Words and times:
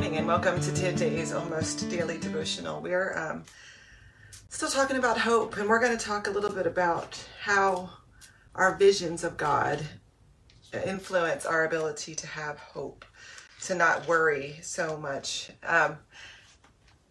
morning 0.00 0.16
and 0.16 0.26
welcome 0.26 0.58
to 0.58 0.72
today's 0.72 1.30
almost 1.30 1.90
daily 1.90 2.16
devotional. 2.16 2.80
We're 2.80 3.14
um, 3.18 3.44
still 4.48 4.70
talking 4.70 4.96
about 4.96 5.18
hope, 5.18 5.58
and 5.58 5.68
we're 5.68 5.78
going 5.78 5.94
to 5.94 6.02
talk 6.02 6.26
a 6.26 6.30
little 6.30 6.48
bit 6.50 6.66
about 6.66 7.22
how 7.42 7.90
our 8.54 8.76
visions 8.76 9.24
of 9.24 9.36
God 9.36 9.78
influence 10.86 11.44
our 11.44 11.66
ability 11.66 12.14
to 12.14 12.26
have 12.26 12.58
hope, 12.58 13.04
to 13.64 13.74
not 13.74 14.08
worry 14.08 14.58
so 14.62 14.96
much. 14.96 15.50
Um, 15.62 15.98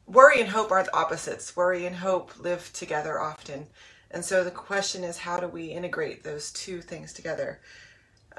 worry 0.07 0.41
and 0.41 0.49
hope 0.49 0.71
aren't 0.71 0.91
opposites. 0.91 1.55
Worry 1.55 1.85
and 1.85 1.95
hope 1.95 2.39
live 2.39 2.73
together 2.73 3.19
often. 3.19 3.67
And 4.09 4.25
so 4.25 4.43
the 4.43 4.49
question 4.49 5.03
is, 5.03 5.19
how 5.19 5.39
do 5.39 5.47
we 5.47 5.65
integrate 5.65 6.23
those 6.23 6.51
two 6.51 6.81
things 6.81 7.13
together? 7.13 7.59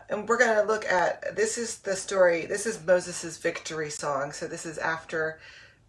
And 0.08 0.28
we're 0.28 0.38
going 0.38 0.56
to 0.56 0.62
look 0.62 0.84
at 0.84 1.36
this 1.36 1.58
is 1.58 1.78
the 1.78 1.96
story 1.96 2.46
this 2.46 2.66
is 2.66 2.84
moses' 2.84 3.38
victory 3.38 3.90
song. 3.90 4.32
So 4.32 4.46
this 4.46 4.66
is 4.66 4.78
after 4.78 5.40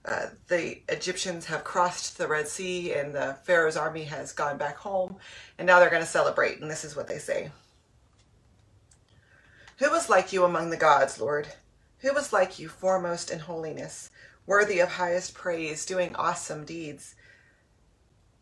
uh, 0.03 0.27
the 0.47 0.81
egyptians 0.89 1.45
have 1.45 1.63
crossed 1.63 2.17
the 2.17 2.27
red 2.27 2.47
sea 2.47 2.93
and 2.93 3.13
the 3.13 3.37
pharaoh's 3.43 3.77
army 3.77 4.03
has 4.05 4.33
gone 4.33 4.57
back 4.57 4.77
home 4.77 5.17
and 5.57 5.65
now 5.67 5.79
they're 5.79 5.89
going 5.89 6.01
to 6.01 6.07
celebrate 6.07 6.59
and 6.59 6.69
this 6.69 6.83
is 6.83 6.95
what 6.95 7.07
they 7.07 7.19
say. 7.19 7.51
Who 9.77 9.89
was 9.89 10.09
like 10.09 10.33
you 10.33 10.43
among 10.43 10.69
the 10.69 10.77
gods 10.77 11.19
lord? 11.19 11.47
Who 11.99 12.13
was 12.13 12.33
like 12.33 12.59
you 12.59 12.67
foremost 12.67 13.31
in 13.31 13.39
holiness 13.39 14.09
worthy 14.45 14.79
of 14.79 14.89
highest 14.89 15.33
praise 15.33 15.85
doing 15.85 16.15
awesome 16.15 16.65
deeds? 16.65 17.15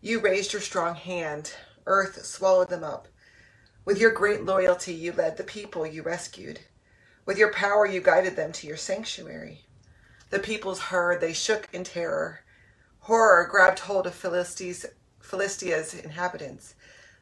You 0.01 0.19
raised 0.21 0.53
your 0.53 0.61
strong 0.61 0.95
hand 0.95 1.53
earth 1.85 2.23
swallowed 2.23 2.69
them 2.69 2.83
up 2.83 3.07
with 3.85 3.99
your 3.99 4.11
great 4.11 4.45
loyalty, 4.45 4.93
you 4.93 5.11
led 5.11 5.37
the 5.37 5.43
people 5.43 5.85
you 5.85 6.03
rescued. 6.03 6.59
With 7.25 7.37
your 7.37 7.51
power, 7.51 7.85
you 7.85 8.01
guided 8.01 8.35
them 8.35 8.51
to 8.53 8.67
your 8.67 8.77
sanctuary. 8.77 9.65
The 10.29 10.39
peoples 10.39 10.79
heard, 10.79 11.21
they 11.21 11.33
shook 11.33 11.67
in 11.73 11.83
terror. 11.83 12.41
Horror 12.99 13.47
grabbed 13.49 13.79
hold 13.79 14.05
of 14.05 14.13
Philistia's, 14.13 14.85
Philistia's 15.19 15.93
inhabitants. 15.93 16.75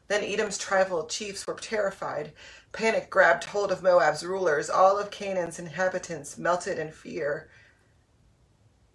Then 0.08 0.24
Edom's 0.24 0.58
tribal 0.58 1.06
chiefs 1.06 1.46
were 1.46 1.54
terrified. 1.54 2.32
Panic 2.72 3.10
grabbed 3.10 3.44
hold 3.44 3.70
of 3.70 3.82
Moab's 3.82 4.24
rulers. 4.24 4.70
All 4.70 4.98
of 4.98 5.10
Canaan's 5.10 5.58
inhabitants 5.58 6.38
melted 6.38 6.78
in 6.78 6.92
fear. 6.92 7.48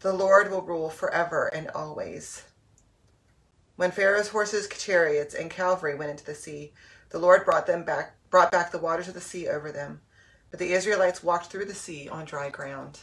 The 0.01 0.13
Lord 0.13 0.51
will 0.51 0.61
rule 0.61 0.89
forever 0.89 1.47
and 1.47 1.69
always. 1.69 2.43
When 3.83 3.91
Pharaoh's 3.91 4.29
horses, 4.29 4.69
chariots, 4.69 5.33
and 5.35 5.51
cavalry 5.51 5.93
went 5.93 6.09
into 6.09 6.23
the 6.23 6.35
sea, 6.35 6.71
the 7.09 7.19
Lord 7.19 7.43
brought 7.43 7.67
them 7.67 7.83
back, 7.83 8.15
brought 8.29 8.49
back 8.49 8.71
the 8.71 8.79
waters 8.79 9.09
of 9.09 9.13
the 9.13 9.19
sea 9.19 9.49
over 9.49 9.73
them. 9.73 9.99
But 10.49 10.59
the 10.59 10.71
Israelites 10.71 11.21
walked 11.21 11.47
through 11.47 11.65
the 11.65 11.75
sea 11.75 12.07
on 12.07 12.23
dry 12.23 12.49
ground. 12.49 13.01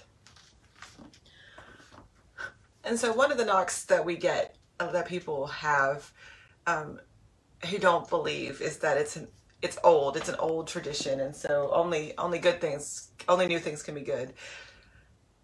And 2.83 2.99
so, 2.99 3.13
one 3.13 3.31
of 3.31 3.37
the 3.37 3.45
knocks 3.45 3.85
that 3.85 4.07
we 4.07 4.17
get, 4.17 4.57
uh, 4.81 4.91
that 4.93 5.07
people 5.07 5.49
have, 5.49 6.11
um, 6.67 6.99
who 7.69 7.77
don't 7.77 8.09
believe, 8.09 8.63
is 8.63 8.79
that 8.79 8.97
it's 8.97 9.17
an 9.17 9.29
it's 9.61 9.77
old. 9.85 10.17
It's 10.17 10.31
an 10.31 10.37
old 10.37 10.67
tradition, 10.67 11.21
and 11.21 11.37
so 11.37 11.69
only 11.75 12.17
only 12.17 12.39
good 12.39 12.59
things, 12.59 13.11
only 13.29 13.47
new 13.47 13.59
things 13.59 13.83
can 13.83 13.95
be 13.95 14.01
good. 14.01 14.33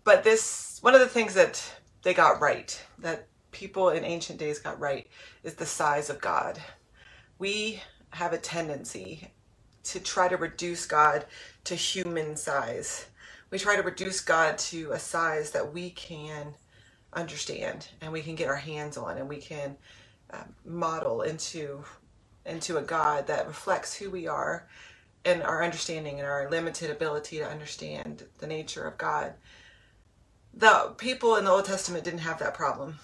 But 0.03 0.25
this 0.25 0.79
one 0.81 0.95
of 0.95 1.01
the 1.01 1.09
things 1.09 1.35
that 1.35 1.63
they 2.05 2.15
got 2.15 2.41
right, 2.41 2.83
that 3.01 3.29
people 3.57 3.89
in 3.89 4.05
ancient 4.05 4.39
days 4.39 4.59
got 4.59 4.79
right, 4.79 5.07
is 5.43 5.55
the 5.55 5.65
size 5.65 6.11
of 6.11 6.21
God. 6.21 6.61
We 7.39 7.81
have 8.11 8.35
a 8.35 8.39
tendency 8.39 9.31
to 9.85 9.99
try 9.99 10.29
to 10.29 10.37
reduce 10.37 10.85
God 10.85 11.25
to 11.65 11.75
human 11.75 12.37
size. 12.37 13.07
We 13.51 13.59
try 13.59 13.77
to 13.77 13.83
reduce 13.83 14.21
God 14.21 14.59
to 14.59 14.93
a 14.93 14.99
size 14.99 15.53
that 15.53 15.73
we 15.73 15.91
can 15.91 16.55
understand 17.15 17.89
and 18.03 18.13
we 18.13 18.21
can 18.21 18.35
get 18.35 18.49
our 18.49 18.57
hands 18.57 18.99
on 18.99 19.17
and 19.17 19.29
we 19.29 19.39
can 19.39 19.77
uh, 20.31 20.43
model 20.67 21.23
into 21.23 21.83
into 22.45 22.77
a 22.77 22.83
God 22.83 23.27
that 23.27 23.47
reflects 23.49 23.95
who 23.95 24.11
we 24.11 24.27
are 24.29 24.69
and 25.25 25.43
our 25.43 25.65
understanding 25.65 26.21
and 26.21 26.29
our 26.29 26.49
limited 26.51 26.91
ability 26.91 27.39
to 27.39 27.49
understand 27.49 28.23
the 28.39 28.47
nature 28.47 28.85
of 28.85 28.99
God. 28.99 29.35
The 30.55 30.95
people 30.99 31.37
in 31.37 31.45
the 31.45 31.51
Old 31.51 31.65
Testament 31.65 32.05
didn't 32.05 32.21
have 32.21 32.39
that 32.39 32.55
problem. 32.55 32.99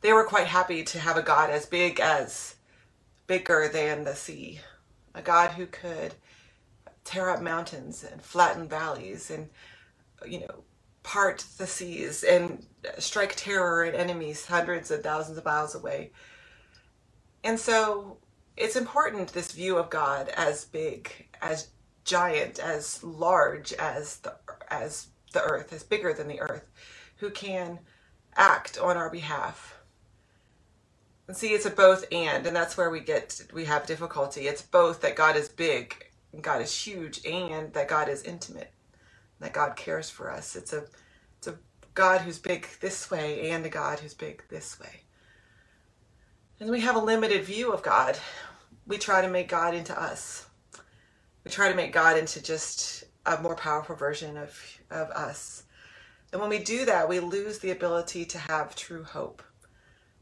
They 0.00 0.12
were 0.12 0.24
quite 0.24 0.46
happy 0.46 0.82
to 0.84 0.98
have 0.98 1.16
a 1.16 1.22
God 1.22 1.50
as 1.50 1.66
big 1.66 2.00
as 2.00 2.56
bigger 3.26 3.68
than 3.72 4.04
the 4.04 4.14
sea, 4.14 4.60
a 5.14 5.22
God 5.22 5.52
who 5.52 5.66
could 5.66 6.14
tear 7.04 7.30
up 7.30 7.42
mountains 7.42 8.04
and 8.04 8.22
flatten 8.22 8.68
valleys 8.68 9.30
and, 9.30 9.48
you 10.26 10.40
know, 10.40 10.64
part 11.02 11.44
the 11.58 11.66
seas 11.66 12.24
and 12.24 12.66
strike 12.98 13.34
terror 13.36 13.84
at 13.84 13.94
enemies 13.94 14.46
hundreds 14.46 14.90
of 14.90 15.02
thousands 15.02 15.38
of 15.38 15.44
miles 15.44 15.74
away. 15.74 16.12
And 17.44 17.58
so 17.58 18.18
it's 18.56 18.76
important, 18.76 19.32
this 19.32 19.52
view 19.52 19.78
of 19.78 19.90
God 19.90 20.28
as 20.30 20.64
big, 20.64 21.28
as 21.40 21.68
giant, 22.04 22.58
as 22.58 23.02
large 23.02 23.72
as 23.74 24.16
the, 24.18 24.34
as 24.68 25.08
the 25.32 25.42
earth, 25.42 25.72
as 25.72 25.82
bigger 25.82 26.12
than 26.12 26.28
the 26.28 26.40
earth, 26.40 26.66
who 27.16 27.30
can 27.30 27.78
act 28.36 28.78
on 28.78 28.96
our 28.96 29.10
behalf 29.10 29.79
and 31.30 31.36
see, 31.36 31.52
it's 31.52 31.64
a 31.64 31.70
both 31.70 32.06
and, 32.10 32.44
and 32.44 32.56
that's 32.56 32.76
where 32.76 32.90
we 32.90 32.98
get 32.98 33.40
we 33.52 33.64
have 33.66 33.86
difficulty. 33.86 34.48
It's 34.48 34.62
both 34.62 35.00
that 35.02 35.14
God 35.14 35.36
is 35.36 35.48
big, 35.48 35.94
God 36.40 36.60
is 36.60 36.74
huge, 36.74 37.24
and 37.24 37.72
that 37.72 37.86
God 37.86 38.08
is 38.08 38.24
intimate, 38.24 38.72
that 39.38 39.52
God 39.52 39.76
cares 39.76 40.10
for 40.10 40.28
us. 40.28 40.56
It's 40.56 40.72
a 40.72 40.86
it's 41.38 41.46
a 41.46 41.54
God 41.94 42.22
who's 42.22 42.40
big 42.40 42.66
this 42.80 43.12
way 43.12 43.48
and 43.52 43.64
a 43.64 43.68
God 43.68 44.00
who's 44.00 44.12
big 44.12 44.42
this 44.48 44.80
way. 44.80 45.02
And 46.58 46.68
we 46.68 46.80
have 46.80 46.96
a 46.96 46.98
limited 46.98 47.44
view 47.44 47.72
of 47.72 47.84
God. 47.84 48.18
We 48.88 48.98
try 48.98 49.20
to 49.22 49.28
make 49.28 49.48
God 49.48 49.72
into 49.72 49.96
us. 49.96 50.48
We 51.44 51.52
try 51.52 51.70
to 51.70 51.76
make 51.76 51.92
God 51.92 52.18
into 52.18 52.42
just 52.42 53.04
a 53.24 53.40
more 53.40 53.54
powerful 53.54 53.94
version 53.94 54.36
of, 54.36 54.60
of 54.90 55.10
us. 55.10 55.62
And 56.32 56.40
when 56.40 56.50
we 56.50 56.58
do 56.58 56.86
that, 56.86 57.08
we 57.08 57.20
lose 57.20 57.60
the 57.60 57.70
ability 57.70 58.24
to 58.24 58.38
have 58.38 58.74
true 58.74 59.04
hope 59.04 59.44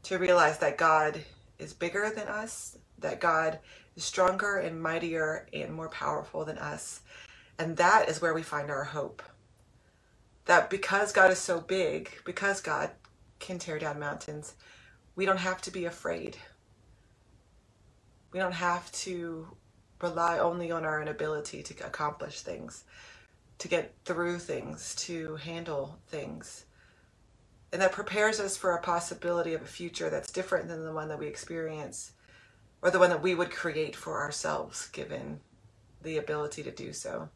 to 0.09 0.17
realize 0.17 0.57
that 0.57 0.75
God 0.75 1.21
is 1.59 1.71
bigger 1.71 2.09
than 2.09 2.27
us, 2.27 2.79
that 2.97 3.21
God 3.21 3.59
is 3.95 4.03
stronger 4.03 4.57
and 4.57 4.81
mightier 4.81 5.45
and 5.53 5.71
more 5.71 5.89
powerful 5.89 6.43
than 6.43 6.57
us. 6.57 7.01
And 7.59 7.77
that 7.77 8.09
is 8.09 8.19
where 8.19 8.33
we 8.33 8.41
find 8.41 8.71
our 8.71 8.85
hope. 8.85 9.21
That 10.45 10.71
because 10.71 11.11
God 11.11 11.29
is 11.29 11.37
so 11.37 11.61
big, 11.61 12.09
because 12.25 12.59
God 12.59 12.89
can 13.37 13.59
tear 13.59 13.77
down 13.77 13.99
mountains, 13.99 14.55
we 15.15 15.27
don't 15.27 15.37
have 15.37 15.61
to 15.61 15.71
be 15.71 15.85
afraid. 15.85 16.37
We 18.31 18.39
don't 18.39 18.51
have 18.53 18.91
to 19.03 19.55
rely 20.01 20.39
only 20.39 20.71
on 20.71 20.85
our 20.85 21.03
inability 21.03 21.61
to 21.61 21.85
accomplish 21.85 22.41
things, 22.41 22.83
to 23.59 23.67
get 23.67 23.93
through 24.05 24.39
things, 24.39 24.95
to 24.95 25.35
handle 25.35 25.99
things 26.07 26.65
and 27.71 27.81
that 27.81 27.91
prepares 27.91 28.39
us 28.39 28.57
for 28.57 28.71
a 28.71 28.81
possibility 28.81 29.53
of 29.53 29.61
a 29.61 29.65
future 29.65 30.09
that's 30.09 30.31
different 30.31 30.67
than 30.67 30.83
the 30.83 30.93
one 30.93 31.07
that 31.09 31.19
we 31.19 31.27
experience 31.27 32.13
or 32.81 32.89
the 32.89 32.99
one 32.99 33.09
that 33.09 33.21
we 33.21 33.35
would 33.35 33.51
create 33.51 33.95
for 33.95 34.19
ourselves 34.19 34.89
given 34.89 35.39
the 36.01 36.17
ability 36.17 36.63
to 36.63 36.71
do 36.71 36.93
so. 36.93 37.29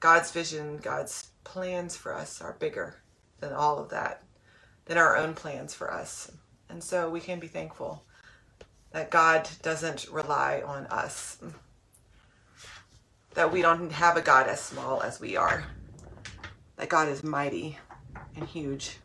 God's 0.00 0.30
vision, 0.32 0.78
God's 0.78 1.28
plans 1.44 1.96
for 1.96 2.12
us 2.14 2.42
are 2.42 2.56
bigger 2.58 2.96
than 3.40 3.52
all 3.52 3.78
of 3.78 3.88
that, 3.90 4.22
than 4.84 4.98
our 4.98 5.16
own 5.16 5.34
plans 5.34 5.74
for 5.74 5.92
us. 5.92 6.30
And 6.68 6.82
so 6.82 7.08
we 7.08 7.20
can 7.20 7.38
be 7.38 7.46
thankful 7.46 8.04
that 8.92 9.10
God 9.10 9.48
doesn't 9.62 10.08
rely 10.10 10.62
on 10.64 10.86
us, 10.86 11.38
that 13.34 13.52
we 13.52 13.62
don't 13.62 13.90
have 13.92 14.16
a 14.16 14.22
God 14.22 14.46
as 14.46 14.60
small 14.60 15.02
as 15.02 15.20
we 15.20 15.36
are, 15.36 15.64
that 16.76 16.88
God 16.88 17.08
is 17.08 17.22
mighty 17.22 17.78
and 18.36 18.46
huge. 18.46 18.98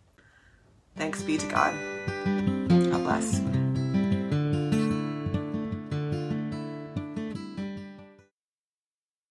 Thanks 0.99 1.23
be 1.23 1.37
to 1.37 1.47
God. 1.47 1.73
God 2.67 3.03
bless. 3.03 3.58